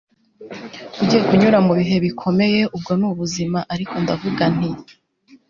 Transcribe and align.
ugiye 1.01 1.21
kunyura 1.27 1.57
mubihe 1.67 1.95
bikomeye- 2.05 2.59
ubwo 2.75 2.91
ni 2.99 3.05
ubuzima. 3.11 3.59
ariko 3.73 3.93
ndavuga 4.03 4.43
nti 4.55 4.69